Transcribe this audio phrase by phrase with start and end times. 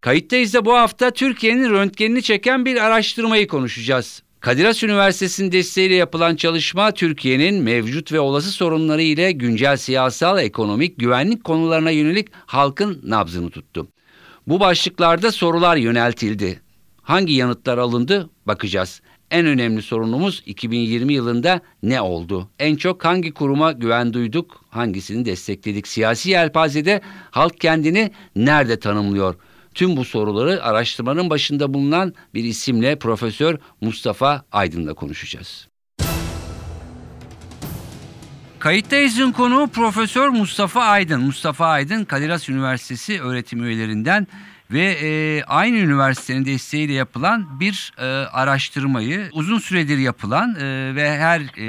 [0.00, 4.22] Kayıttayız da bu hafta Türkiye'nin röntgenini çeken bir araştırmayı konuşacağız.
[4.40, 10.98] Kadir Has Üniversitesi'nin desteğiyle yapılan çalışma Türkiye'nin mevcut ve olası sorunları ile güncel siyasal, ekonomik,
[10.98, 13.88] güvenlik konularına yönelik halkın nabzını tuttu.
[14.46, 16.60] Bu başlıklarda sorular yöneltildi.
[17.02, 19.02] Hangi yanıtlar alındı bakacağız.
[19.30, 22.48] En önemli sorunumuz 2020 yılında ne oldu?
[22.58, 24.64] En çok hangi kuruma güven duyduk?
[24.70, 25.88] Hangisini destekledik?
[25.88, 29.34] Siyasi yelpazede halk kendini nerede tanımlıyor?
[29.74, 35.68] Tüm bu soruları araştırmanın başında bulunan bir isimle Profesör Mustafa Aydın'la konuşacağız.
[38.58, 41.20] Kayıttayız'ın konuğu Profesör Mustafa Aydın.
[41.20, 44.26] Mustafa Aydın Kadir Has Üniversitesi öğretim üyelerinden
[44.70, 51.40] ve e, aynı üniversitenin desteğiyle yapılan bir e, araştırmayı uzun süredir yapılan e, ve her
[51.56, 51.64] e,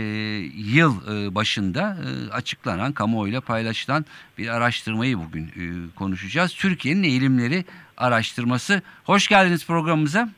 [0.55, 4.05] yıl e, başında e, açıklanan kamuoyuyla paylaşılan
[4.37, 6.53] bir araştırmayı bugün e, konuşacağız.
[6.53, 7.65] Türkiye'nin eğilimleri
[8.01, 8.81] araştırması.
[9.03, 10.29] Hoş geldiniz programımıza.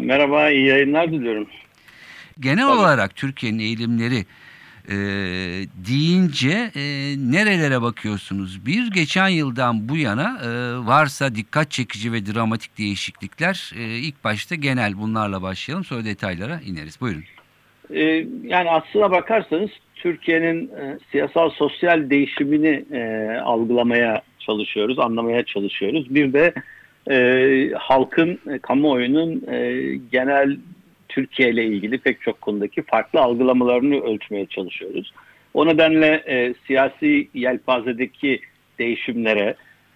[0.00, 1.48] Merhaba, iyi yayınlar diliyorum.
[2.40, 2.78] Genel Tabii.
[2.78, 4.24] olarak Türkiye'nin eğilimleri
[4.88, 4.94] e,
[5.88, 6.82] deyince e,
[7.32, 8.66] nerelere bakıyorsunuz?
[8.66, 10.48] Bir geçen yıldan bu yana e,
[10.86, 17.00] varsa dikkat çekici ve dramatik değişiklikler e, ilk başta genel bunlarla başlayalım sonra detaylara ineriz.
[17.00, 17.24] Buyurun.
[17.90, 18.02] E,
[18.42, 26.14] yani aslına bakarsanız Türkiye'nin e, siyasal sosyal değişimini e, algılamaya çalışıyoruz, anlamaya çalışıyoruz.
[26.14, 26.54] Bir de
[27.10, 30.56] e, halkın, e, kamuoyunun e, genel
[31.08, 35.12] Türkiye ile ilgili pek çok konudaki farklı algılamalarını ölçmeye çalışıyoruz.
[35.54, 38.40] O nedenle e, siyasi yelpazedeki
[38.78, 39.54] değişimlere,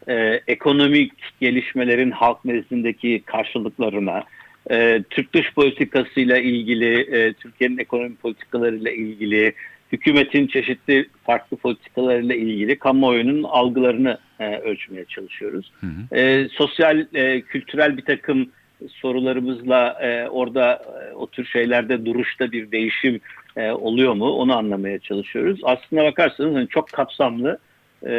[0.09, 4.25] e, ekonomik gelişmelerin halk nezdindeki karşılıklarına,
[4.71, 9.53] e, Türk dış politikasıyla ilgili, e, Türkiye'nin ekonomi politikalarıyla ilgili,
[9.93, 15.73] hükümetin çeşitli farklı politikalarıyla ilgili kamuoyunun algılarını e, ölçmeye çalışıyoruz.
[15.81, 16.17] Hı hı.
[16.17, 18.51] E, sosyal, e, kültürel bir takım
[18.89, 23.21] sorularımızla e, orada e, o tür şeylerde duruşta bir değişim
[23.57, 25.61] e, oluyor mu onu anlamaya çalışıyoruz.
[25.63, 27.59] Aslına bakarsanız hani çok kapsamlı
[28.07, 28.17] e,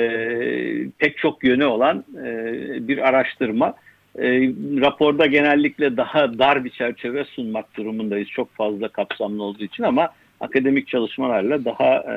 [0.98, 2.28] pek çok yönü olan e,
[2.88, 3.74] bir araştırma.
[4.20, 4.28] E,
[4.82, 10.10] raporda genellikle daha dar bir çerçeve sunmak durumundayız çok fazla kapsamlı olduğu için ama
[10.40, 12.16] akademik çalışmalarla daha e,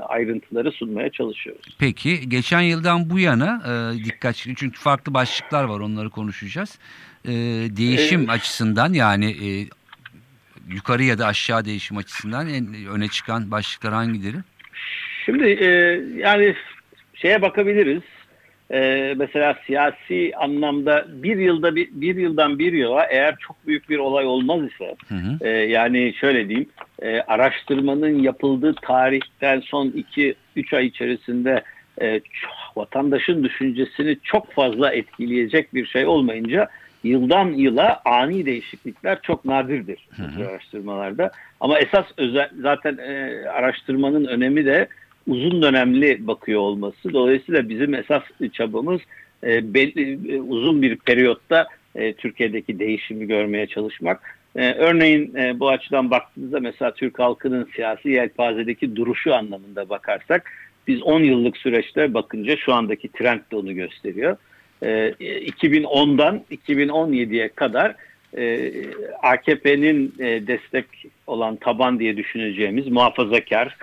[0.00, 1.76] ayrıntıları sunmaya çalışıyoruz.
[1.78, 6.78] Peki geçen yıldan bu yana e, dikkat çünkü farklı başlıklar var onları konuşacağız
[7.24, 7.32] e,
[7.76, 8.30] değişim evet.
[8.30, 9.48] açısından yani e,
[10.74, 14.36] yukarı ya da aşağı değişim açısından en öne çıkan başlıklar hangileri?
[15.24, 15.66] Şimdi e,
[16.16, 16.54] yani
[17.14, 18.02] şeye bakabiliriz.
[18.72, 23.98] E, mesela siyasi anlamda bir yılda bir, bir yıldan bir yıla eğer çok büyük bir
[23.98, 25.48] olay olmaz ise hı hı.
[25.48, 26.68] E, yani şöyle diyeyim
[27.02, 29.86] e, araştırmanın yapıldığı tarihten son
[30.56, 31.62] 2-3 ay içerisinde
[32.00, 32.20] e,
[32.76, 36.68] vatandaşın düşüncesini çok fazla etkileyecek bir şey olmayınca
[37.04, 41.30] yıldan yıla ani değişiklikler çok nadirdir bu araştırmalarda.
[41.60, 44.88] Ama esas özel, zaten e, araştırmanın önemi de
[45.28, 47.12] uzun dönemli bakıyor olması.
[47.12, 48.22] Dolayısıyla bizim esas
[48.52, 49.00] çabamız
[49.44, 54.38] e, belli, e, uzun bir periyotta e, Türkiye'deki değişimi görmeye çalışmak.
[54.56, 60.50] E, örneğin e, bu açıdan baktığımızda mesela Türk halkının siyasi yelpazedeki duruşu anlamında bakarsak
[60.86, 64.36] biz 10 yıllık süreçte bakınca şu andaki trend de onu gösteriyor.
[64.82, 67.94] 2010'dan e, 2017'ye kadar
[68.36, 68.72] e,
[69.22, 70.84] AKP'nin e, destek
[71.26, 73.76] olan taban diye düşüneceğimiz muhafazakar,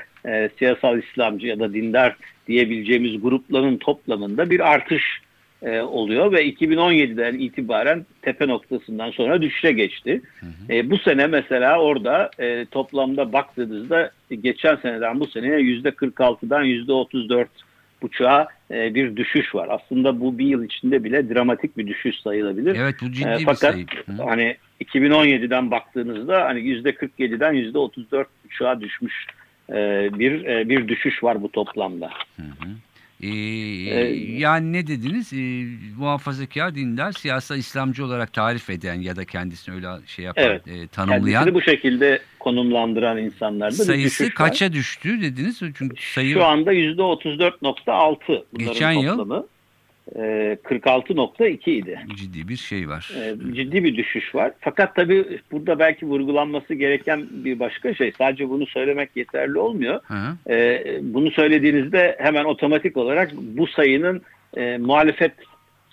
[0.60, 2.16] siyasal İslamcı ya da dindar
[2.48, 5.04] diyebileceğimiz grupların toplamında bir artış
[5.72, 10.22] oluyor ve 2017'den itibaren tepe noktasından sonra düşüşe geçti.
[10.40, 10.90] Hı hı.
[10.90, 12.32] bu sene mesela orada
[12.72, 14.12] toplamda baktığınızda
[14.42, 17.48] geçen seneden bu seneye %46'dan %34
[18.06, 19.68] buçuğa e, bir düşüş var.
[19.72, 22.76] Aslında bu bir yıl içinde bile dramatik bir düşüş sayılabilir.
[22.76, 24.18] Evet bu ciddi e, fakat, bir sayı.
[24.18, 24.24] Hı.
[24.24, 29.26] hani 2017'den baktığınızda hani %47'den %34 buçuğa düşmüş
[29.70, 29.76] e,
[30.20, 32.10] bir e, bir düşüş var bu toplamda.
[32.36, 32.70] Hı hı.
[33.26, 33.30] Ee,
[34.38, 35.34] yani ne dediniz?
[35.34, 35.66] Ee,
[35.98, 40.68] muhafazakar dindar siyasal İslamcı olarak tarif eden ya da kendisini öyle şey yapan, evet.
[40.68, 41.44] e, tanımlayan.
[41.44, 44.74] Kendisini bu şekilde konumlandıran insanlarda Sayısı düşüş kaça var.
[44.74, 45.60] düştü dediniz?
[45.60, 46.34] Çünkü sayı...
[46.34, 49.34] Şu anda %34.6 Geçen toplamı.
[49.36, 49.44] yıl?
[50.16, 52.00] E, 46.2 idi.
[52.16, 53.12] Ciddi bir şey var.
[53.16, 54.52] E, ciddi bir düşüş var.
[54.60, 58.12] Fakat tabii burada belki vurgulanması gereken bir başka şey.
[58.18, 60.00] Sadece bunu söylemek yeterli olmuyor.
[60.04, 60.52] Hı.
[60.54, 64.22] E, bunu söylediğinizde hemen otomatik olarak bu sayının
[64.58, 65.32] e, muhalefet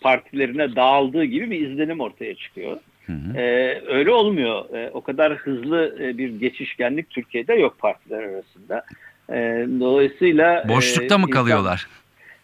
[0.00, 2.79] partilerine dağıldığı gibi bir izlenim ortaya çıkıyor.
[3.06, 3.38] Hı hı.
[3.38, 4.75] E, öyle olmuyor.
[4.75, 8.85] E, o kadar hızlı e, bir geçişkenlik Türkiye'de yok partiler arasında.
[9.31, 11.87] E, dolayısıyla Boşlukta e, mı insan- kalıyorlar?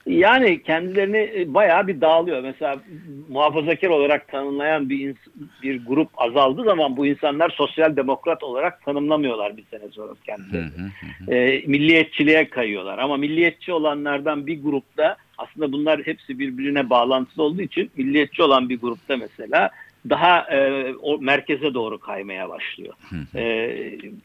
[0.09, 2.43] Yani kendilerini e, bayağı bir dağılıyor.
[2.43, 2.77] Mesela
[3.29, 5.17] muhafazakar olarak tanımlayan bir
[5.63, 10.69] bir grup azaldığı zaman bu insanlar sosyal demokrat olarak tanımlamıyorlar bir sene sonra kendilerini.
[10.69, 11.35] hı hı.
[11.35, 12.99] E, milliyetçiliğe kayıyorlar.
[12.99, 18.81] Ama milliyetçi olanlardan bir grupta aslında bunlar hepsi birbirine bağlantılı olduğu için milliyetçi olan bir
[18.81, 19.71] grupta mesela
[20.11, 22.95] daha e, o merkeze doğru kaymaya başlıyor.
[23.35, 23.73] E,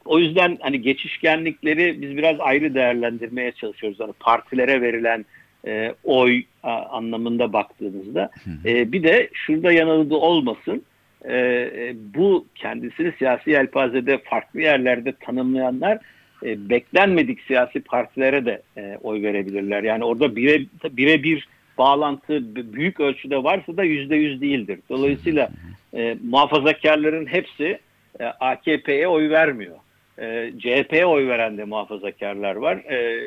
[0.06, 4.00] o yüzden hani geçişkenlikleri biz biraz ayrı değerlendirmeye çalışıyoruz.
[4.00, 5.25] Hani partilere verilen
[5.68, 8.30] e, oy a, anlamında baktığımızda.
[8.65, 10.83] E, bir de şurada yanılgı olmasın.
[11.25, 16.00] E, e, bu kendisini siyasi yelpazede farklı yerlerde tanımlayanlar
[16.45, 19.83] e, beklenmedik siyasi partilere de e, oy verebilirler.
[19.83, 24.80] Yani orada bire, birebir bağlantı büyük ölçüde varsa da yüzde yüz değildir.
[24.89, 25.50] Dolayısıyla
[25.94, 27.80] e, muhafazakarların hepsi
[28.19, 29.75] e, AKP'ye oy vermiyor.
[30.19, 32.75] E, CHP'ye oy veren de muhafazakarlar var.
[32.77, 33.19] E,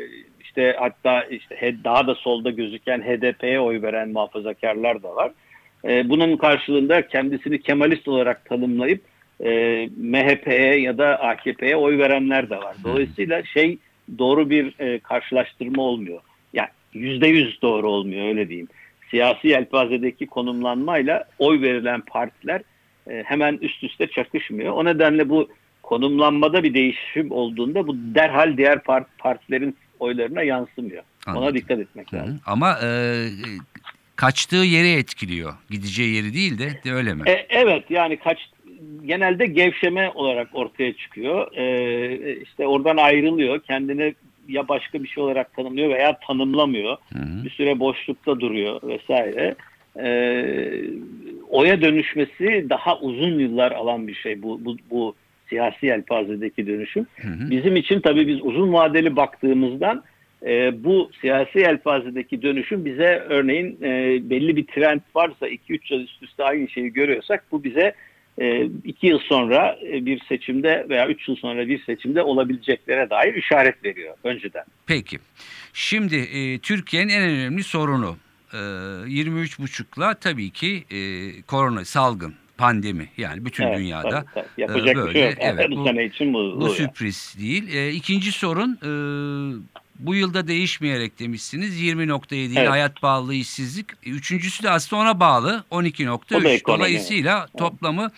[0.57, 5.33] işte hatta işte daha da solda gözüken HDP'ye oy veren muhafazakarlar da var.
[5.85, 9.03] E, bunun karşılığında kendisini Kemalist olarak tanımlayıp
[9.45, 9.51] e,
[9.97, 12.77] MHP'ye ya da AKP'ye oy verenler de var.
[12.85, 13.79] Dolayısıyla şey
[14.19, 16.21] doğru bir e, karşılaştırma olmuyor.
[16.53, 18.69] Yani yüzde yüz doğru olmuyor öyle diyeyim.
[19.11, 22.63] Siyasi yelpazedeki konumlanmayla oy verilen partiler
[23.25, 24.73] hemen üst üste çakışmıyor.
[24.73, 25.49] O nedenle bu
[25.83, 31.03] konumlanmada bir değişim olduğunda bu derhal diğer part- partilerin oylarına yansımıyor.
[31.29, 31.55] Ona Anladım.
[31.55, 32.35] dikkat etmek lazım.
[32.35, 32.39] hı.
[32.47, 32.89] Ama e,
[34.17, 35.55] kaçtığı yeri etkiliyor.
[35.71, 37.23] Gideceği yeri değil de, de öyle mi?
[37.27, 38.39] E, evet yani kaç
[39.05, 41.57] genelde gevşeme olarak ortaya çıkıyor.
[41.57, 43.61] E, işte oradan ayrılıyor.
[43.61, 44.15] Kendini
[44.49, 46.97] ya başka bir şey olarak tanımlıyor veya tanımlamıyor.
[47.13, 47.45] Hı hı.
[47.45, 49.55] Bir süre boşlukta duruyor vesaire.
[50.03, 50.09] E,
[51.49, 55.15] oya dönüşmesi daha uzun yıllar alan bir şey bu bu, bu
[55.49, 57.07] siyasi yelpazedeki dönüşüm.
[57.17, 57.51] Hı hı.
[57.51, 60.05] Bizim için tabii biz uzun vadeli baktığımızdan
[60.47, 66.23] e, bu siyasi yelpazedeki dönüşüm bize örneğin e, belli bir trend varsa 2-3 yıl üst
[66.23, 67.95] üste aynı şeyi görüyorsak bu bize
[68.85, 73.85] 2 yıl sonra e, bir seçimde veya 3 yıl sonra bir seçimde olabileceklere dair işaret
[73.85, 74.65] veriyor önceden.
[74.87, 75.19] Peki.
[75.73, 78.17] Şimdi e, Türkiye'nin en önemli sorunu
[78.53, 80.99] e, 23,5'la tabii ki e,
[81.43, 84.47] korona salgın pandemi yani bütün Evet, dünyada tabii, tabii.
[84.57, 85.37] Yapacak e, bir şey yok.
[85.37, 87.75] böyle, evet, bu, sene için bu, bu bu sürpriz değil.
[87.75, 88.91] E, ikinci sorun e,
[89.99, 92.71] bu yılda değişmeyerek demişsiniz 20.7 Evet.
[92.71, 93.87] hayat pahalılığı işsizlik.
[94.07, 96.79] Üçüncüsü de aslında ona bağlı O da 12.3 ekonomi.
[96.79, 98.11] dolayısıyla toplamı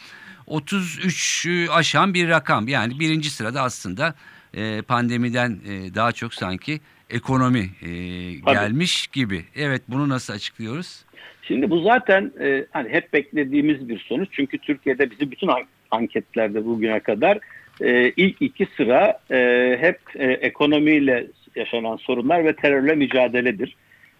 [0.47, 2.69] 33'ü aşan bir rakam.
[2.69, 4.15] Yani birinci sırada aslında
[4.55, 6.81] e, pandemiden e, daha çok sanki
[7.11, 7.89] ekonomi e,
[8.35, 9.45] gelmiş gibi.
[9.57, 11.05] Evet bunu nasıl açıklıyoruz?
[11.49, 14.29] Şimdi bu zaten e, hani hep beklediğimiz bir sonuç.
[14.33, 17.39] Çünkü Türkiye'de bizi bütün an- anketlerde bugüne kadar
[17.81, 23.77] e, ilk iki sıra e, hep e, ekonomiyle yaşanan sorunlar ve terörle mücadeledir.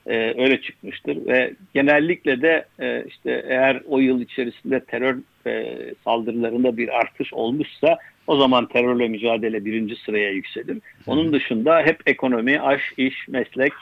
[0.07, 5.17] E, öyle çıkmıştır ve genellikle de e, işte eğer o yıl içerisinde terör
[5.47, 10.79] e, saldırılarında bir artış olmuşsa o zaman terörle mücadele birinci sıraya yükselir.
[11.07, 13.73] Onun dışında hep ekonomi, aş, iş, meslek,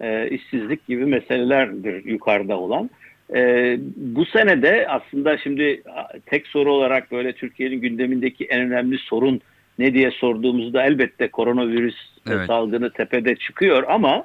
[0.00, 2.90] e, işsizlik gibi meselelerdir yukarıda olan.
[3.34, 5.82] E, bu sene de aslında şimdi
[6.26, 9.40] tek soru olarak böyle Türkiye'nin gündemindeki en önemli sorun
[9.78, 11.96] ne diye sorduğumuzda elbette koronavirüs
[12.30, 12.46] Evet.
[12.46, 14.24] salgını tepede çıkıyor ama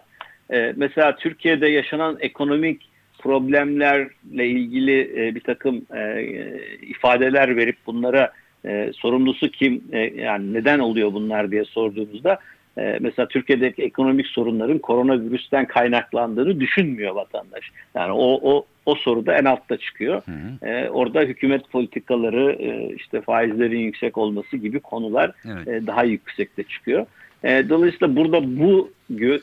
[0.54, 2.90] e, mesela Türkiye'de yaşanan ekonomik
[3.20, 6.24] problemlerle ilgili e, bir takım e,
[6.82, 8.32] ifadeler verip bunlara
[8.66, 12.40] e, sorumlusu kim e, yani neden oluyor bunlar diye sorduğumuzda
[12.78, 17.72] e, mesela Türkiye'deki ekonomik sorunların koronavirüsten kaynaklandığını düşünmüyor vatandaş.
[17.96, 20.22] Yani o o o soru da en altta çıkıyor.
[20.26, 20.70] Hı hı.
[20.70, 25.68] E, orada hükümet politikaları e, işte faizlerin yüksek olması gibi konular Evet.
[25.68, 27.06] e, daha yüksekte çıkıyor.
[27.44, 28.92] E, dolayısıyla burada bu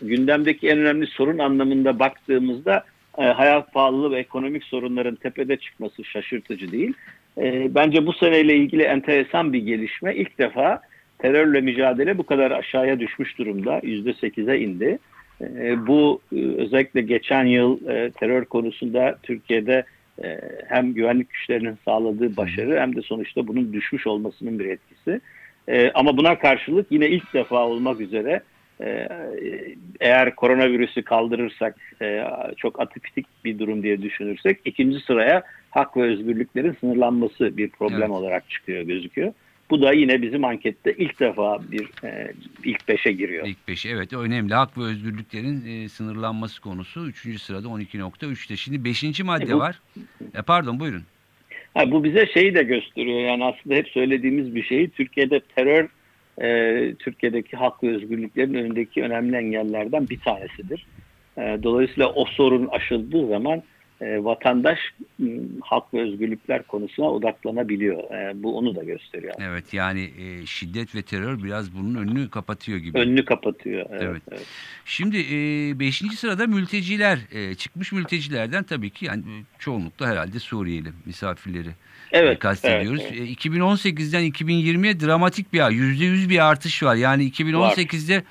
[0.03, 2.85] gündemdeki en önemli sorun anlamında baktığımızda
[3.19, 6.93] e, hayat pahalılığı ve ekonomik sorunların tepede çıkması şaşırtıcı değil.
[7.39, 10.15] E, bence bu seneyle ilgili enteresan bir gelişme.
[10.15, 10.81] İlk defa
[11.23, 13.79] terörle mücadele bu kadar aşağıya düşmüş durumda.
[13.79, 14.99] %8'e indi.
[15.41, 19.85] E, bu e, özellikle geçen yıl e, terör konusunda Türkiye'de
[20.25, 25.21] e, hem güvenlik güçlerinin sağladığı başarı hem de sonuçta bunun düşmüş olmasının bir etkisi.
[25.69, 28.43] E, ama buna karşılık yine ilk defa olmak üzere
[28.81, 29.09] e,
[30.01, 32.25] eğer koronavirüsü kaldırırsak e,
[32.57, 38.11] çok atipik bir durum diye düşünürsek ikinci sıraya hak ve özgürlüklerin sınırlanması bir problem Evet.
[38.11, 39.33] olarak çıkıyor gözüküyor.
[39.71, 42.33] Bu da yine bizim ankette ilk defa bir e,
[42.65, 43.47] ilk beşe giriyor.
[43.47, 44.55] İlk beşi evet önemli.
[44.55, 47.09] Hak ve özgürlüklerin e, sınırlanması konusu.
[47.09, 48.57] Üçüncü sırada 12.3'te.
[48.57, 49.81] Şimdi beşinci madde E, bu- var.
[50.35, 51.03] E, pardon buyurun.
[51.75, 55.89] Ha, bu bize şeyi de gösteriyor yani aslında hep söylediğimiz bir şeyi Türkiye'de terör
[56.43, 60.87] e, Türkiye'deki hak ve özgürlüklerin önündeki önemli engellerden bir tanesidir.
[61.39, 63.63] E, dolayısıyla o sorun aşıldığı zaman
[64.01, 64.79] e, vatandaş
[65.63, 68.11] hak ve özgürlükler konusuna odaklanabiliyor.
[68.11, 69.35] E, bu onu da gösteriyor.
[69.39, 72.99] Evet yani e, şiddet ve terör biraz bunun önünü kapatıyor gibi.
[72.99, 73.87] Önünü kapatıyor.
[73.91, 74.23] Evet, Evet.
[74.33, 74.47] evet.
[74.85, 79.23] Şimdi e, beşinci sırada mülteciler e, çıkmış mültecilerden tabii ki yani
[79.59, 81.71] çoğunlukla herhalde Suriyeli misafirleri
[82.13, 83.01] Evet, e, kastediyoruz.
[83.03, 83.29] evet, evet.
[83.29, 86.95] E, 2018'den 2020'ye dramatik bir yüzde yüz bir artış var.
[86.97, 88.25] Yani 2018'de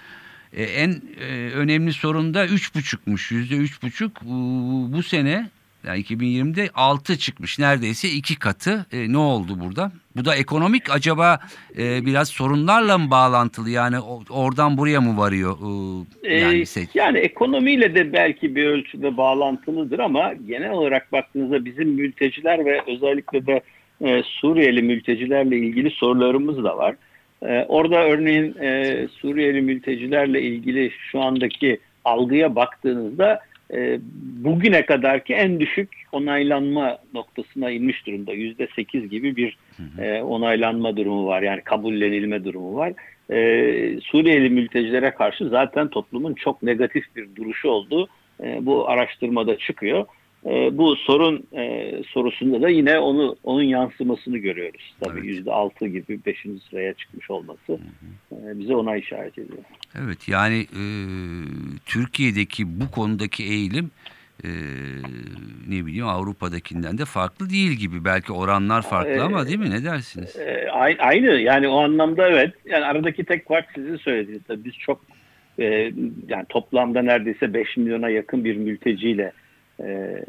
[0.53, 4.21] e, en e, önemli sorun da üç buçukmuş yüzde üç buçuk.
[4.25, 5.49] Bu- Bu sene
[5.87, 8.85] yani 2020'de 6 çıkmış neredeyse iki katı.
[8.91, 9.91] E, ne oldu burada?
[10.15, 11.39] Bu da ekonomik acaba
[11.77, 13.69] e, biraz sorunlarla mı bağlantılı?
[13.69, 15.57] Yani o- oradan buraya mı varıyor?
[16.23, 21.65] E, yani Ee, se- yani ekonomiyle de belki bir ölçüde bağlantılıdır ama genel olarak baktığınızda
[21.65, 23.61] bizim mülteciler ve özellikle de
[24.01, 26.95] e, Suriyeli mültecilerle ilgili sorularımız da var.
[27.41, 33.39] E, orada örneğin e, Suriyeli mültecilerle ilgili şu andaki algıya baktığınızda
[33.73, 33.99] e,
[34.43, 38.33] bugüne kadarki en düşük onaylanma noktasına inmiş durumda.
[38.33, 39.57] Yüzde sekiz gibi bir
[39.99, 41.41] e, onaylanma durumu var.
[41.41, 42.93] Yani kabullenilme durumu var.
[43.31, 48.07] E, Suriyeli mültecilere karşı zaten toplumun çok negatif bir duruşu olduğu
[48.43, 50.05] e, bu araştırmada çıkıyor.
[50.45, 54.93] E, bu sorun e, sorusunda da yine onu onun yansımasını görüyoruz.
[54.99, 55.29] Tabii Evet.
[55.29, 57.79] yüzde altı gibi beşinci sıraya çıkmış olması
[58.31, 59.63] e, bize ona işaret ediyor.
[60.03, 60.83] Evet yani e,
[61.85, 63.91] Türkiye'deki bu konudaki eğilim
[64.43, 64.49] e,
[65.69, 68.05] ne bileyim Avrupa'dakinden de farklı değil gibi.
[68.05, 69.69] Belki oranlar farklı Ee, ama değil mi?
[69.69, 70.35] Ne dersiniz?
[70.35, 72.53] E, ay- aynı yani o anlamda evet.
[72.65, 74.43] Yani aradaki tek fark sizin söylediğiniz.
[74.47, 75.01] Tabii biz çok
[75.59, 75.65] e,
[76.27, 79.31] yani toplamda neredeyse 5 milyona yakın bir mülteciyle
[79.83, 80.23] e,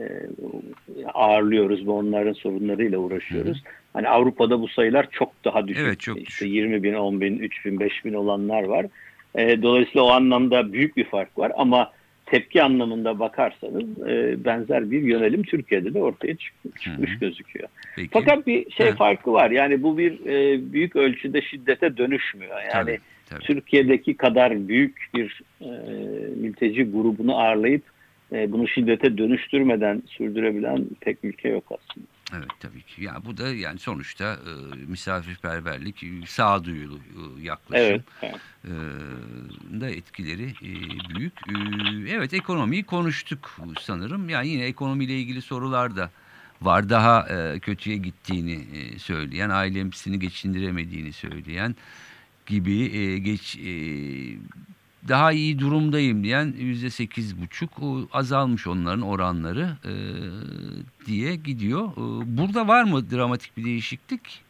[1.14, 3.62] ağırlıyoruz ve onların sorunlarıyla uğraşıyoruz.
[3.92, 5.86] Hani Avrupa'da bu sayılar çok daha düşük.
[5.86, 6.48] Evet, çok İşte düşük.
[6.56, 8.86] 20 bin, 10 bin, 3 bin, 5 bin olanlar var.
[9.34, 11.92] E, dolayısıyla o anlamda büyük bir fark var ama
[12.26, 17.68] tepki anlamında bakarsanız e, benzer bir yönelim Türkiye'de de ortaya çık- çıkmış gözüküyor.
[17.96, 18.08] Peki.
[18.12, 18.98] Fakat bir şey Evet.
[18.98, 19.50] farkı var.
[19.50, 22.56] Yani bu bir e, büyük ölçüde şiddete dönüşmüyor.
[22.60, 22.98] Yani Tabii,
[23.30, 23.40] tabii.
[23.44, 25.68] Türkiye'deki kadar büyük bir e,
[26.36, 27.82] mülteci grubunu ağırlayıp
[28.32, 32.06] e, bunu şiddete dönüştürmeden sürdürebilen pek ülke yok aslında.
[32.36, 33.04] Evet tabii ki.
[33.04, 37.86] Ya bu da yani sonuçta e, misafirperverlik, e, sağduyulu e, yaklaşım.
[37.86, 38.02] Evet.
[38.22, 38.36] evet.
[38.64, 40.70] e, da etkileri e,
[41.14, 41.32] büyük.
[41.48, 41.52] E,
[42.10, 44.28] evet ekonomiyi konuştuk sanırım.
[44.28, 46.10] Yani yine ekonomiyle ilgili sorular da
[46.62, 46.88] var.
[46.88, 51.74] Daha e, kötüye gittiğini e, söyleyen, ailesini geçindiremediğini söyleyen
[52.46, 53.72] gibi e, geç e,
[55.10, 57.70] daha iyi durumdayım diyen yüzde sekiz buçuk
[58.12, 59.92] azalmış onların oranları e,
[61.06, 61.88] diye gidiyor.
[61.92, 62.02] E,
[62.38, 64.42] burada var mı dramatik bir değişiklik?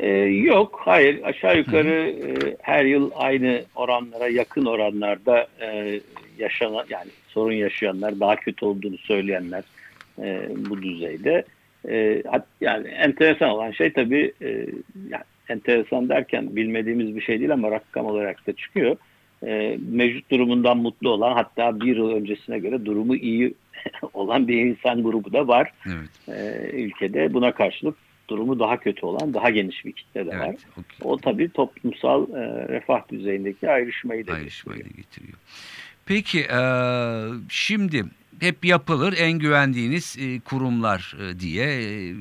[0.00, 1.22] E, yok, hayır.
[1.22, 6.00] Aşağı yukarı e, her yıl aynı oranlara, yakın oranlarda e,
[6.38, 9.64] yaşanan, yani sorun yaşayanlar, daha kötü olduğunu söyleyenler
[10.18, 11.44] e, bu düzeyde.
[11.88, 12.22] E,
[12.60, 14.48] yani enteresan olan şey tabii, e,
[15.10, 18.96] yani enteresan derken bilmediğimiz bir şey değil ama rakam olarak da çıkıyor.
[19.46, 23.54] E, mevcut durumundan mutlu olan, hatta bir yıl öncesine göre durumu iyi
[24.14, 26.38] olan bir insan grubu da var Evet.
[26.38, 27.34] e, ülkede.
[27.34, 27.96] Buna karşılık
[28.28, 30.54] durumu daha kötü olan daha geniş bir kitle de var.
[30.72, 30.84] Okey.
[31.02, 34.96] O tabii toplumsal e, refah düzeyindeki ayrışmayı da ayrışmayı da getiriyor.
[34.96, 35.38] getiriyor.
[36.06, 36.60] Peki e,
[37.48, 38.04] şimdi
[38.40, 42.14] hep yapılır en güvendiğiniz e, kurumlar e, diye e,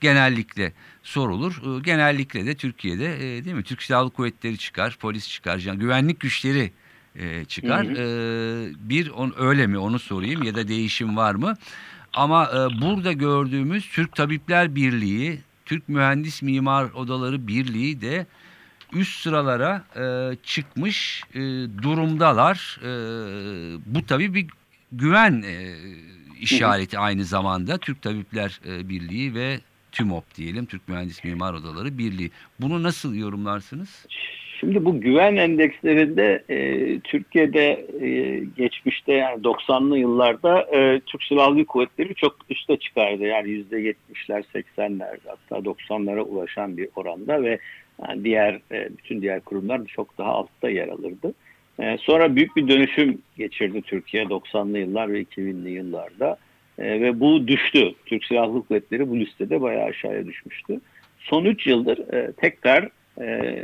[0.00, 1.78] genellikle sorulur.
[1.78, 3.62] E, genellikle de Türkiye'de e, değil mi?
[3.62, 6.72] Türk Silahlı Kuvvetleri çıkar, polis çıkar, yani güvenlik güçleri
[7.16, 7.86] e, çıkar.
[7.86, 11.56] Hı E, bir on, öyle mi onu sorayım ya da değişim var mı?
[12.12, 18.26] Ama e, burada gördüğümüz Türk Tabipler Birliği, Türk Mühendis Mimar Odaları Birliği de
[18.92, 21.40] üst sıralara e, çıkmış e,
[21.82, 22.80] durumdalar.
[22.82, 22.90] E,
[23.86, 24.46] bu tabii bir
[24.92, 25.74] güven e,
[26.40, 29.56] işareti aynı zamanda Türk Tabipler e, Birliği ve
[29.92, 32.30] TÜMOP diyelim Türk Mühendis Mimar Odaları Birliği.
[32.60, 34.06] Bunu nasıl yorumlarsınız?
[34.60, 42.14] Şimdi bu güven endekslerinde e, Türkiye'de e, geçmişte yani 90'lı yıllarda e, Türk Silahlı Kuvvetleri
[42.14, 43.24] çok üste çıkardı.
[43.24, 47.58] Yani %70'ler, 80'ler hatta 90'lara ulaşan bir oranda ve
[48.08, 51.28] yani diğer e, bütün diğer kurumlar çok daha altta yer alırdı.
[51.28, 51.34] E,
[52.00, 56.38] sonra büyük bir dönüşüm geçirdi Türkiye 90'lı yıllar ve 2000'li yıllarda.
[56.80, 57.94] E, ve bu düştü.
[58.06, 60.80] Türk Silahlı Kuvvetleri bu listede bayağı aşağıya düşmüştü.
[61.18, 62.88] Son 3 yıldır e, tekrar
[63.20, 63.56] e,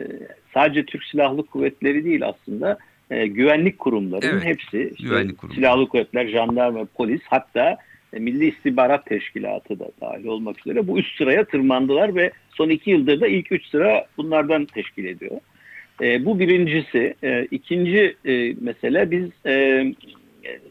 [0.54, 2.78] sadece Türk Silahlı Kuvvetleri değil aslında
[3.11, 5.56] e, güvenlik kurumlarının Evet, hepsi işte güvenlik kurumları.
[5.56, 7.76] Silahlı Kuvvetler, jandarma, polis hatta
[8.12, 12.90] e, Milli İstihbarat Teşkilatı da dahil olmak üzere bu üst sıraya tırmandılar ve son iki
[12.90, 15.40] yıldır da ilk üç sıra bunlardan teşkil ediyor.
[16.03, 17.15] E, bu birincisi.
[17.25, 19.85] E, ikinci e, mesele biz e,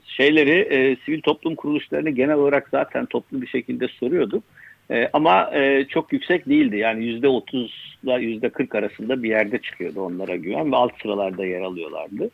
[0.06, 4.44] şeyleri e, sivil toplum kuruluşlarını genel olarak zaten toplu bir şekilde soruyorduk.
[4.92, 6.78] E, ama e, çok yüksek değildi.
[6.78, 11.62] Yani yüzde otuzla yüzde kırk arasında bir yerde çıkıyordu onlara güven ve alt sıralarda yer
[11.62, 12.30] alıyorlardı.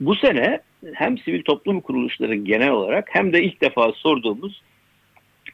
[0.00, 0.60] Bu sene
[0.94, 4.62] hem sivil toplum kuruluşları genel olarak hem de ilk defa sorduğumuz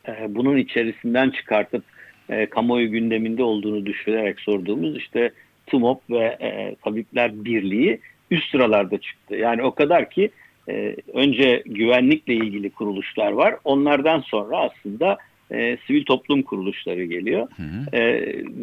[0.08, 1.84] e, bunun içerisinden çıkartıp
[2.28, 5.32] e, kamuoyu gündeminde olduğunu düşünerek sorduğumuz işte
[5.68, 9.36] TMOP ve e, Tabipler Birliği üst sıralarda çıktı.
[9.36, 10.30] Yani o kadar ki
[10.68, 13.54] e, önce güvenlikle ilgili kuruluşlar var.
[13.64, 15.18] Onlardan sonra aslında
[15.52, 17.48] e, sivil toplum kuruluşları geliyor.
[17.56, 17.96] Hı hı.
[17.96, 18.02] E,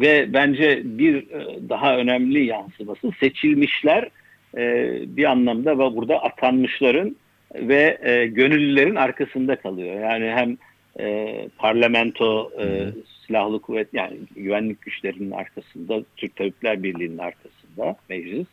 [0.00, 4.08] ve bence bir e, daha önemli yansıması seçilmişler
[4.56, 7.16] e, bir anlamda ve burada atanmışların
[7.54, 10.00] ve e, gönüllülerin arkasında kalıyor.
[10.00, 10.56] Yani hem
[11.00, 12.86] e, parlamento, e,
[13.26, 18.46] silahlı kuvvet yani güvenlik güçlerinin arkasında, Türk Tabipler Birliği'nin arkasında meclis,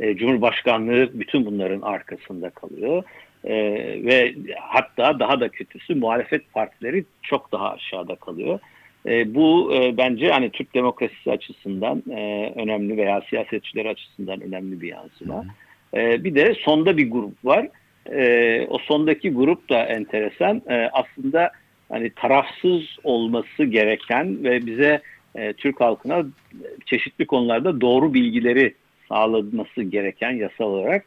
[0.00, 3.02] e, Cumhurbaşkanlığı bütün bunların arkasında kalıyor.
[3.44, 3.54] E,
[4.04, 8.58] ve hatta daha da kötüsü muhalefet partileri çok daha aşağıda kalıyor.
[9.06, 14.88] E, bu e, bence hani Türk demokrasisi açısından e, önemli veya siyasetçiler açısından önemli bir
[14.88, 15.44] yansıma.
[15.94, 17.68] E, bir de sonda bir grup var.
[18.06, 20.62] E, o sondaki grup da enteresan.
[20.68, 21.50] E, aslında
[21.90, 25.00] hani tarafsız olması gereken ve bize
[25.34, 26.26] e, Türk halkına
[26.86, 28.74] çeşitli konularda doğru bilgileri
[29.08, 31.04] sağlaması gereken yasal olarak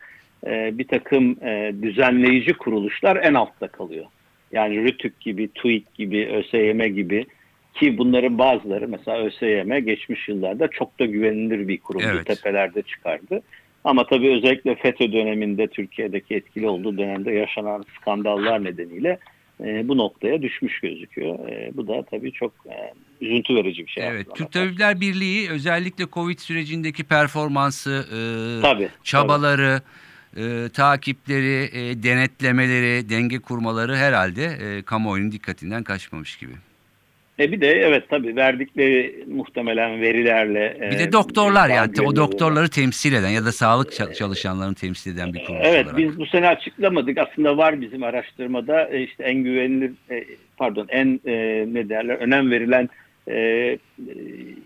[0.47, 4.05] e, bir takım e, düzenleyici kuruluşlar en altta kalıyor.
[4.51, 7.25] Yani RTÜK gibi, TÜİK gibi, ÖSYM gibi
[7.73, 12.07] ki bunların bazıları mesela ÖSYM geçmiş yıllarda çok da güvenilir bir kurumdu.
[12.13, 12.25] Evet.
[12.25, 13.41] Tepelerde çıkardı.
[13.83, 19.17] Ama tabii özellikle FETÖ döneminde Türkiye'deki etkili olduğu dönemde yaşanan skandallar nedeniyle
[19.61, 21.49] e, bu noktaya düşmüş gözüküyor.
[21.49, 24.07] E, bu da tabii çok e, üzüntü verici bir şey.
[24.07, 24.51] Evet, Türk.
[24.51, 28.17] Tabipler Birliği özellikle Covid sürecindeki performansı, e,
[28.61, 29.81] Tabii, çabaları,
[30.37, 36.53] e, takipleri, e, denetlemeleri, denge kurmaları herhalde e, kamuoyunun dikkatinden kaçmamış gibi.
[37.39, 40.77] E bir de evet tabii verdikleri muhtemelen verilerle.
[40.81, 44.75] Bir e, de doktorlar daha yani o doktorları temsil eden ya da sağlık ça- çalışanlarını
[44.75, 45.97] temsil eden bir kuruluş Evet olarak.
[45.97, 47.17] biz bu sene açıklamadık.
[47.17, 50.23] Aslında var bizim araştırmada e, işte en güvenilir e,
[50.57, 52.89] pardon en e, ne derler önem verilen
[53.27, 53.77] e, e,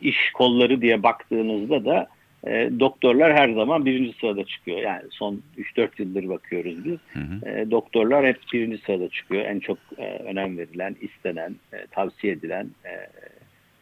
[0.02, 2.08] iş kolları diye baktığınızda da
[2.44, 4.78] e, doktorlar her zaman birinci sırada çıkıyor.
[4.78, 6.98] Yani son 3-4 yıldır bakıyoruz biz.
[7.14, 7.50] Hı hı.
[7.50, 9.46] E, doktorlar hep birinci sırada çıkıyor.
[9.46, 12.92] En çok e, önem verilen, istenen, e, tavsiye edilen e,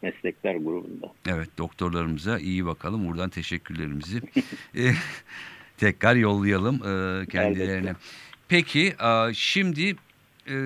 [0.02, 1.12] meslekler grubunda.
[1.28, 3.08] Evet doktorlarımıza iyi bakalım.
[3.08, 4.18] Buradan teşekkürlerimizi
[4.76, 4.82] e,
[5.76, 7.88] tekrar yollayalım e, kendilerine.
[7.88, 7.94] Elbette.
[8.48, 9.96] Peki e, şimdi
[10.48, 10.56] e,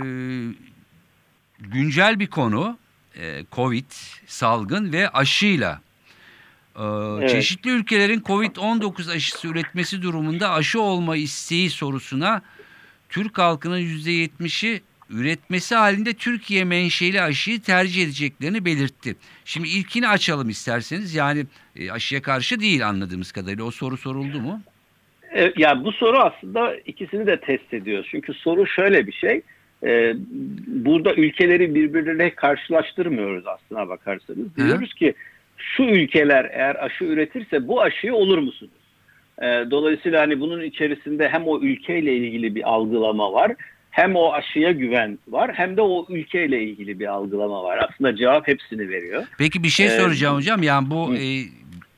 [1.61, 2.79] güncel bir konu
[3.17, 3.91] e, Covid
[4.27, 5.81] salgın ve aşıyla.
[6.77, 6.83] E,
[7.19, 7.31] Evet.
[7.31, 12.43] Çeşitli ülkelerin Covid-19 aşısı üretmesi durumunda aşı olma isteği sorusuna
[13.09, 14.81] Türk halkının %70'i
[15.11, 19.17] üretmesi halinde Türkiye menşeli aşıyı tercih edeceklerini belirtti.
[19.45, 21.15] Şimdi ilkini açalım isterseniz.
[21.15, 23.65] Yani e, aşıya karşı değil anladığımız kadarıyla.
[23.65, 24.61] O soru soruldu mu?
[25.35, 28.07] E, Ya bu soru aslında ikisini de test ediyor.
[28.11, 29.43] Çünkü soru şöyle bir şey.
[29.85, 30.15] E,
[30.67, 34.57] burada ülkeleri birbirlerine karşılaştırmıyoruz aslına bakarsanız.
[34.57, 35.15] Diyoruz ki
[35.77, 38.73] şu ülkeler eğer aşı üretirse bu aşıyı olur musunuz?
[39.43, 43.53] E, dolayısıyla hani bunun içerisinde hem o ülkeyle ilgili bir algılama var.
[43.91, 47.89] Hem o aşıya güven var hem de o ülkeyle ilgili bir algılama var.
[47.89, 49.25] Aslında cevap hepsini veriyor.
[49.39, 50.63] Peki bir şey Ee, soracağım hocam.
[50.63, 51.17] Yani bu hı.
[51.17, 51.45] e,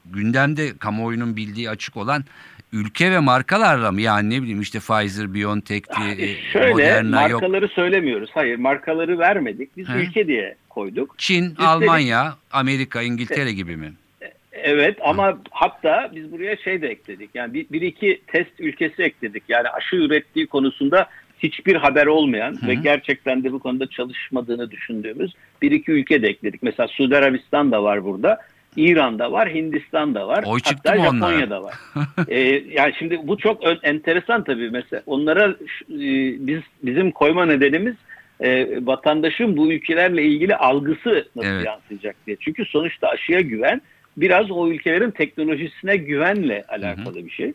[0.05, 2.25] gündemde kamuoyunun bildiği açık olan
[2.73, 4.01] ülke ve markalarla mı?
[4.01, 7.41] Yani ne bileyim işte Pfizer, BioNTech'ti, e, Şöyle Moderna yok.
[7.43, 8.31] markaları söylemiyoruz.
[8.35, 9.77] Hayır markaları vermedik.
[9.77, 9.99] Biz Hı.
[9.99, 11.15] ülke diye koyduk.
[11.19, 13.93] Çin, Üstelik- Almanya, Amerika, İngiltere gibi mi?
[14.53, 17.31] Evet ama hatta biz buraya şey de ekledik.
[17.35, 19.43] Yani bir, bir iki test ülkesi ekledik.
[19.49, 21.09] Yani aşı ürettiği konusunda
[21.39, 22.67] hiçbir haber olmayan Hı.
[22.67, 25.33] ve gerçekten de bu konuda çalışmadığını düşündüğümüz
[25.63, 26.63] bir iki ülke de ekledik.
[26.63, 28.39] Mesela Suudi Arabistan da var burada.
[28.77, 30.45] İran'da var, Hindistan da var.
[30.47, 31.31] Oy Hatta mı onlara?
[31.33, 31.75] Japonya'da var.
[32.29, 32.39] ee,
[32.71, 35.03] yani şimdi bu çok enteresan tabii mesela.
[35.07, 35.57] Onlara e,
[36.47, 37.95] biz bizim koyma nedenimiz
[38.41, 41.67] e, vatandaşın bu ülkelerle ilgili algısı nasıl Evet.
[41.67, 42.37] yansıyacak diye.
[42.41, 43.83] Çünkü sonuçta aşıya güven
[44.17, 47.53] biraz o ülkelerin teknolojisine güvenle alakalı bir şey.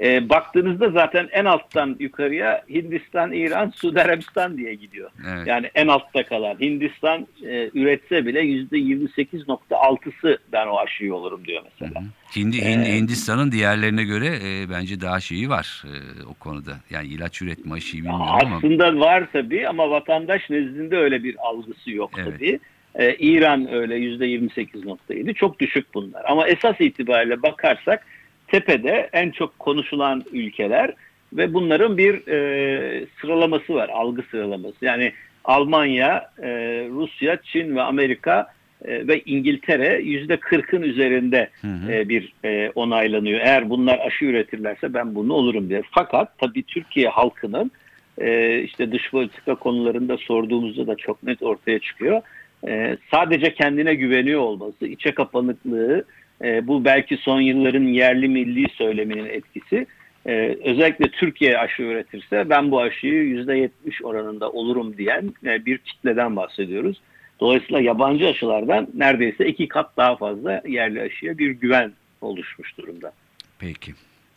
[0.00, 5.10] E, baktığınızda zaten en alttan yukarıya Hindistan, İran, Suudi Arabistan diye gidiyor.
[5.34, 5.46] Evet.
[5.46, 12.02] Yani en altta kalan Hindistan e, üretse bile %28.6'sı ben o aşıyı olurum diyor mesela.
[12.36, 16.72] Hindi, Hin- Ee, Hindistan'ın diğerlerine göre e, bence daha şeyi var e, o konuda.
[16.90, 18.56] Yani ilaç üretme aşıyı bilmiyorum ama.
[18.56, 22.32] Aslında var tabii ama vatandaş nezdinde öyle bir algısı yok Evet.
[22.34, 22.60] tabii.
[22.94, 26.22] Ee, İran öyle %28.7 çok düşük bunlar.
[26.28, 28.06] Ama esas itibariyle bakarsak
[28.50, 30.94] tepede en çok konuşulan ülkeler
[31.32, 34.84] ve bunların bir e, sıralaması var, algı sıralaması.
[34.84, 35.12] Yani
[35.44, 36.48] Almanya, e,
[36.90, 38.46] Rusya, Çin ve Amerika
[38.84, 41.92] e, ve İngiltere %40'ın üzerinde Hı hı.
[41.92, 43.40] e, bir e, onaylanıyor.
[43.40, 45.82] Eğer bunlar aşı üretirlerse ben bunu olurum diye.
[45.90, 47.70] Fakat tabii Türkiye halkının
[48.18, 52.22] e, işte dış politika konularında sorduğumuzda da çok net ortaya çıkıyor.
[52.68, 56.04] E, sadece kendine güveniyor olması, içe kapanıklığı,
[56.44, 59.86] e, bu belki son yılların yerli milli söyleminin etkisi.
[60.26, 63.70] E, özellikle Türkiye aşı üretirse ben bu aşıyı %70
[64.04, 67.00] oranında olurum diyen e, bir kitleden bahsediyoruz.
[67.40, 73.12] Dolayısıyla yabancı aşılardan neredeyse iki kat daha fazla yerli aşıya bir güven oluşmuş durumda.
[73.58, 73.92] Peki.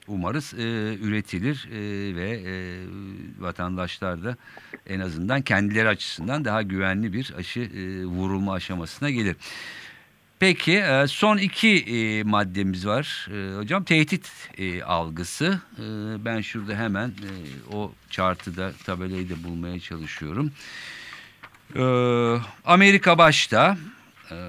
[0.07, 0.63] Umarız e,
[1.01, 1.79] üretilir e,
[2.15, 2.53] ve e,
[3.39, 4.35] vatandaşlar da
[4.87, 9.35] en azından kendileri açısından daha güvenli bir aşı e, vurulma aşamasına gelir.
[10.43, 13.27] Peki e, son iki e, maddemiz var.
[13.31, 14.31] E, hocam tehdit
[14.85, 15.59] algısı.
[16.25, 17.11] Ben şurada hemen
[17.73, 20.51] o chartı da tabelayı da bulmaya çalışıyorum.
[22.65, 23.77] Amerika başta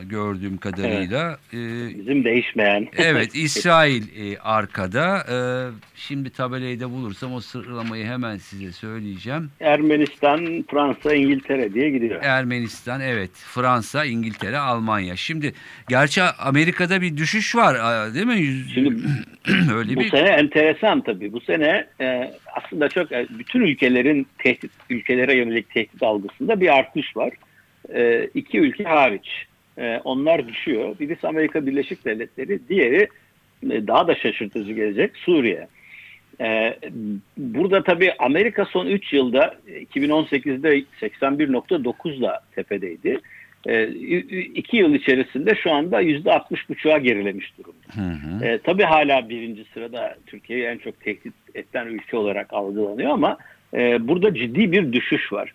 [0.03, 1.39] gördüğüm kadarıyla.
[1.53, 1.59] E,
[1.99, 2.89] Bizim değişmeyen.
[2.97, 5.19] Evet İsrail e, arkada.
[5.19, 5.37] E,
[5.97, 9.51] şimdi tabelayı da bulursam o sıralamayı hemen size söyleyeceğim.
[9.61, 12.21] Ermenistan, Fransa, İngiltere diye gidiyor.
[12.23, 15.17] Ermenistan evet Fransa, İngiltere, Almanya.
[15.17, 15.53] Şimdi
[15.89, 17.75] gerçi Amerika'da bir düşüş var
[18.15, 18.37] değil mi?
[18.39, 18.95] Yüz- Şimdi
[19.75, 21.33] Öyle Bu bir sene enteresan tabii.
[21.33, 27.17] Bu sene e, aslında çok e, bütün ülkelerin tehdit ülkelere yönelik tehdit algısında bir artış
[27.17, 27.33] var.
[27.95, 29.47] E, iki ülke hariç.
[29.79, 30.99] E, onlar düşüyor.
[31.01, 33.09] Birisi Amerika Birleşik Devletleri, diğeri
[33.71, 35.69] e, daha da şaşırtıcı gelecek Suriye.
[36.41, 36.79] E,
[37.37, 43.21] burada tabii Amerika son 3 yılda e, 2018'de 81.9'la tepedeydi.
[43.67, 47.87] E, 2 yıl içerisinde şu anda %60.5'a gerilemiş durumda.
[47.95, 48.45] Hı hı.
[48.45, 53.39] E, tabii hala birinci sırada Türkiye'yi en çok tehdit eden ülke olarak algılanıyor ama
[53.75, 55.53] e, burada ciddi bir düşüş var.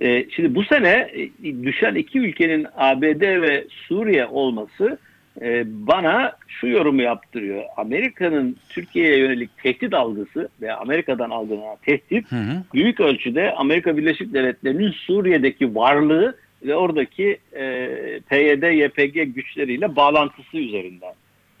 [0.00, 1.10] E, şimdi bu sene
[1.44, 4.98] e, düşen iki ülkenin ABD ve Suriye olması
[5.42, 7.62] e, bana şu yorumu yaptırıyor.
[7.76, 12.62] Amerika'nın Türkiye'ye yönelik tehdit algısı ve Amerika'dan algılanan tehdit Hı hı.
[12.74, 17.88] büyük ölçüde Amerika Birleşik Devletleri'nin Suriye'deki varlığı ve oradaki e,
[18.28, 21.14] PYD, YPG güçleriyle bağlantısı üzerinden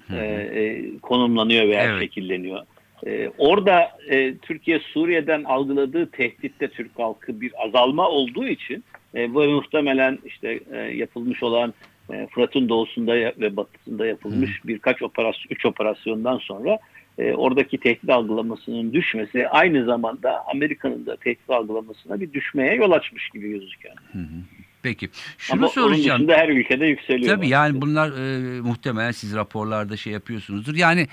[0.08, 0.20] Hı hı.
[0.20, 2.00] e, e, konumlanıyor veya Evet.
[2.00, 2.62] şekilleniyor.
[3.06, 8.84] E, orada e, Türkiye Suriye'den algıladığı tehditte Türk halkı bir azalma olduğu için
[9.14, 11.74] e, bu muhtemelen işte e, yapılmış olan
[12.12, 16.78] e, Fırat'ın doğusunda ve batısında yapılmış birkaç operasyon, üç operasyondan sonra
[17.18, 23.30] e, oradaki tehdit algılamasının düşmesi aynı zamanda Amerika'nın da tehdit algılamasına bir düşmeye yol açmış
[23.30, 23.94] gibi gözüküyor.
[24.12, 24.42] Hı hı.
[24.82, 25.08] Peki
[25.38, 26.18] şunu Ama soracağım.
[26.18, 27.36] dışında her ülkede yükseliyor.
[27.36, 30.74] Tabii yani bunlar e, muhtemelen siz raporlarda şey yapıyorsunuzdur.
[30.74, 31.06] Yani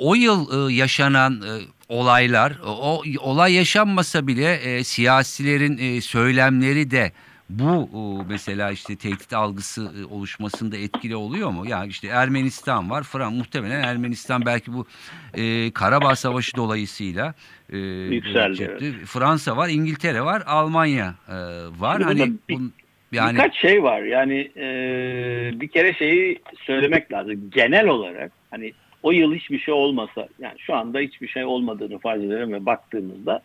[0.00, 1.50] o yıl e, yaşanan e,
[1.88, 7.12] olaylar, o olay yaşanmasa bile e, siyasilerin e, söylemleri de
[7.50, 11.64] bu e, mesela işte tehdit algısı e, oluşmasında etkili oluyor mu?
[11.68, 14.86] Yani işte Ermenistan var, Fransa muhtemelen Ermenistan belki bu
[15.34, 17.34] e, Karabağ Savaşı dolayısıyla
[17.72, 18.92] e, Yükseldi, olacaktı.
[19.06, 21.34] Fransa var, İngiltere var, Almanya e,
[21.78, 21.92] var.
[21.98, 22.70] Şimdi Hani bir- bun-
[23.12, 24.02] yani Birkaç şey var.
[24.02, 27.50] Yani e, bir kere şeyi söylemek lazım.
[27.50, 32.24] Genel olarak hani o yıl hiçbir şey olmasa yani şu anda hiçbir şey olmadığını farz
[32.24, 33.42] edelim ve baktığımızda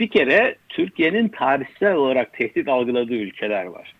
[0.00, 3.94] bir kere Türkiye'nin tarihsel olarak tehdit algıladığı ülkeler var.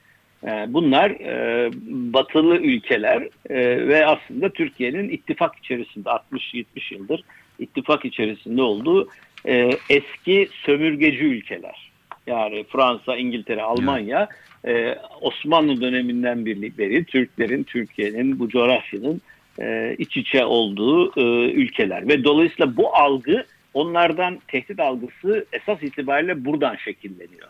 [0.46, 1.70] E, bunlar e,
[2.12, 7.24] batılı ülkeler e, ve aslında Türkiye'nin ittifak içerisinde 60-70 yıldır
[7.58, 9.08] ittifak içerisinde olduğu
[9.46, 11.90] e, eski sömürgeci ülkeler.
[12.26, 14.28] Yani Fransa, İngiltere, Almanya
[14.66, 19.20] e, Osmanlı döneminden beri Türklerin, Türkiye'nin, bu coğrafyanın
[19.60, 22.08] e, iç içe olduğu e, ülkeler.
[22.08, 27.48] Ve dolayısıyla bu algı onlardan tehdit algısı esas itibariyle buradan şekilleniyor.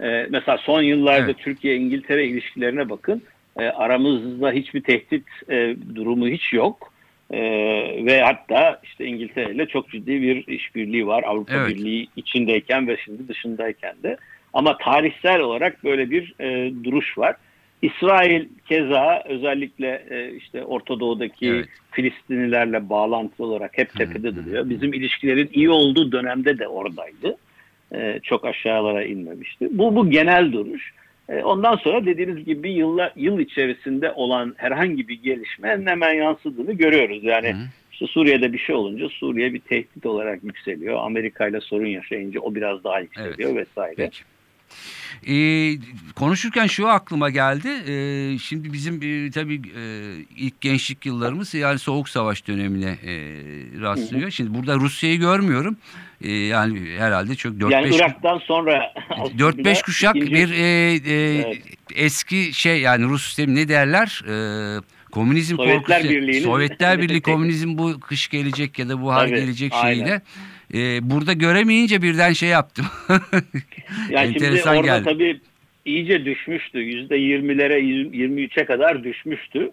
[0.00, 1.38] E, mesela son yıllarda Evet.
[1.38, 3.22] Türkiye-İngiltere ilişkilerine bakın.
[3.58, 6.92] E, aramızda hiçbir tehdit e, durumu hiç yok.
[7.30, 7.40] E,
[8.06, 11.68] ve hatta işte İngiltere ile çok ciddi bir işbirliği var Avrupa Evet.
[11.68, 14.16] Birliği içindeyken ve şimdi dışındayken de.
[14.52, 17.36] Ama tarihsel olarak böyle bir e, duruş var.
[17.82, 21.68] İsrail keza özellikle e, işte Orta Doğu'daki Evet.
[21.90, 24.70] Filistinlilerle bağlantılı olarak hep tepede duruyor.
[24.70, 27.36] Bizim ilişkilerin iyi olduğu dönemde de oradaydı.
[27.94, 29.68] E, çok aşağılara inmemişti.
[29.70, 30.92] Bu bu genel duruş.
[31.28, 37.24] E, ondan sonra dediğiniz gibi yıllar yıl içerisinde olan herhangi bir gelişmenin hemen yansıdığını görüyoruz.
[37.24, 37.56] Yani Hı.
[37.92, 40.98] işte Suriye'de bir şey olunca Suriye bir tehdit olarak yükseliyor.
[41.04, 43.94] Amerika ile sorun yaşayınca o biraz daha yükseliyor vesaire.
[43.96, 44.22] Peki.
[45.28, 45.74] Ee,
[46.14, 47.68] konuşurken şu aklıma geldi.
[47.68, 49.82] Ee, şimdi bizim e, tabii e,
[50.36, 53.12] ilk gençlik yıllarımız yani Soğuk Savaş dönemine e,
[53.80, 54.30] rastlıyor.
[54.30, 55.76] Şimdi burada Rusya'yı görmüyorum.
[56.20, 61.42] Ee, yani herhalde çok 4-5 Yani Irak'tan sonra aslında 4-5 kuşak ikinci- bir e, e,
[61.46, 61.58] Evet.
[61.94, 64.22] eski şey yani Rus sistemi ne derler?
[64.28, 64.34] E,
[65.12, 66.14] komünizm Sovyetler korkusu.
[66.14, 70.22] Birliği'nin- Sovyetler Birliği komünizm bu kış gelecek ya da bu hal Tabii, gelecek aynen.
[70.74, 72.86] E, burada göremeyince birden şey yaptım.
[74.10, 75.04] Yani şimdi Enteresan orada geldi.
[75.04, 75.40] tabii
[75.84, 76.78] iyice düşmüştü.
[76.78, 79.70] %20'lere 23'e kadar düşmüştü.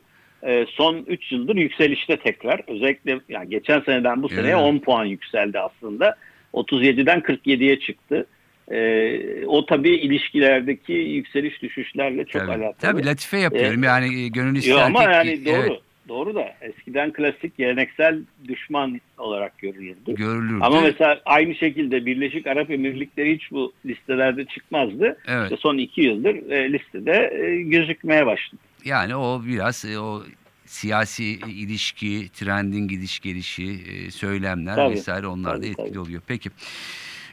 [0.47, 2.61] Ee, son 3 yıldır yükselişte tekrar.
[2.67, 4.55] Özellikle yani geçen seneden bu seneye Evet.
[4.63, 6.15] 10 puan yükseldi aslında.
[6.53, 8.25] 37'den 47'ye çıktı.
[8.71, 12.73] Ee, o tabii ilişkilerdeki yükseliş düşüşlerle çok tabii, alakalı.
[12.81, 15.55] tabii latife yapıyorum Ee, yani e, gönül ister Yo, ama ki- yani doğru.
[15.55, 20.15] evet, Doğru da eskiden klasik geleneksel düşman olarak görülürdü.
[20.15, 20.59] görülürdü.
[20.61, 25.17] Ama mesela aynı şekilde Birleşik Arap Emirlikleri hiç bu listelerde çıkmazdı.
[25.27, 25.43] Evet.
[25.43, 28.61] İşte son iki yıldır e, listede e, gözükmeye başladı.
[28.85, 30.23] Yani o biraz e, o
[30.65, 35.99] siyasi ilişki, trendin gidiş gelişi, e, söylemler Tabii, vesaire onlar da tabii, etkili tabii.
[35.99, 36.21] oluyor.
[36.27, 36.49] Peki.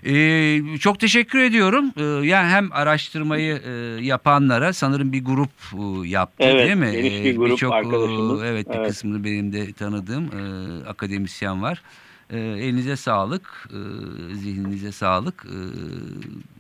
[0.07, 1.93] Ee, çok teşekkür ediyorum.
[1.97, 3.71] Ee, yani hem araştırmayı e,
[4.05, 6.93] yapanlara sanırım bir grup e, yaptı Evet, değil mi?
[6.93, 8.43] geniş bir Ee, grup birçok, e, arkadaşımız.
[8.43, 8.89] Evet bir Evet.
[8.89, 11.83] kısmını benim de tanıdığım e, akademisyen var.
[12.31, 15.45] E, elinize sağlık, e, zihninize sağlık.
[15.47, 15.57] E,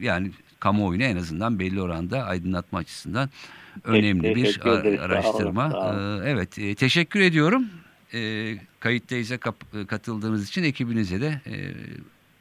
[0.04, 3.30] yani kamuoyunu en azından belli oranda aydınlatma açısından
[3.84, 4.56] önemli bir ederiz.
[4.62, 5.70] Sağ olun, araştırma.
[5.70, 6.22] sağ olun.
[6.26, 7.64] Evet, e, teşekkür ediyorum.
[8.14, 9.38] E, kayıttayıza
[9.88, 11.54] katıldığınız için ekibinize de e,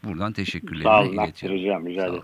[0.04, 1.58] buradan teşekkürlerimi Sağ olun iletiyorum.
[1.88, 2.22] rica ederim.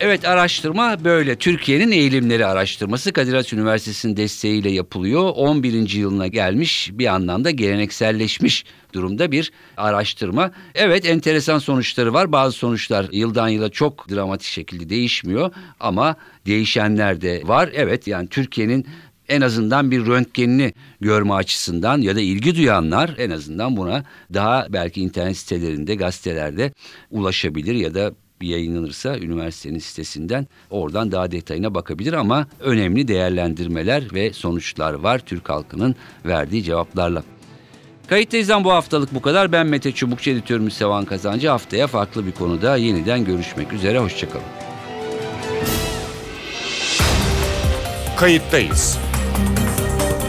[0.00, 1.36] Evet araştırma böyle.
[1.36, 5.32] Türkiye'nin eğilimleri araştırması Kadir Has Üniversitesi'nin desteğiyle yapılıyor.
[5.36, 5.90] 11.
[5.90, 10.50] yılına gelmiş bir anlamda gelenekselleşmiş durumda bir araştırma.
[10.74, 12.32] Evet enteresan sonuçları var.
[12.32, 15.50] Bazı sonuçlar yıldan yıla çok dramatik şekilde değişmiyor
[15.80, 17.70] ama değişenler de var.
[17.72, 18.86] Evet yani Türkiye'nin
[19.28, 25.00] en azından bir röntgenini görme açısından ya da ilgi duyanlar en azından buna daha belki
[25.00, 26.72] internet sitelerinde, gazetelerde
[27.10, 34.92] ulaşabilir ya da yayınlanırsa üniversitenin sitesinden oradan daha detayına bakabilir ama önemli değerlendirmeler ve sonuçlar
[34.92, 37.22] var Türk halkının verdiği cevaplarla.
[38.06, 39.52] Kayıttayız'dan bu haftalık bu kadar.
[39.52, 41.48] Ben Mete Çubukçu editörümüz Sevan Kazancı.
[41.48, 43.98] Haftaya farklı bir konuda yeniden görüşmek üzere.
[43.98, 44.44] Hoşçakalın.
[48.16, 48.98] Kayıttayız.